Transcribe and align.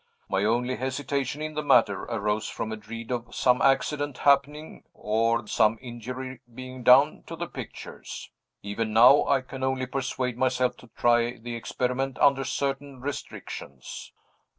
My 0.27 0.43
only 0.43 0.77
hesitation 0.77 1.43
in 1.43 1.53
the 1.53 1.61
matter 1.61 2.05
arose 2.05 2.49
from 2.49 2.71
a 2.71 2.75
dread 2.75 3.11
of 3.11 3.35
some 3.35 3.61
accident 3.61 4.17
happening, 4.17 4.83
or 4.95 5.45
some 5.45 5.77
injury 5.79 6.39
being 6.51 6.81
done, 6.81 7.21
to 7.27 7.35
the 7.35 7.45
pictures. 7.45 8.31
Even 8.63 8.93
now, 8.93 9.27
I 9.27 9.41
can 9.41 9.61
only 9.63 9.85
persuade 9.85 10.39
myself 10.39 10.75
to 10.77 10.89
try 10.97 11.33
the 11.37 11.55
experiment 11.55 12.17
under 12.17 12.43
certain 12.43 12.99
restrictions." 12.99 14.11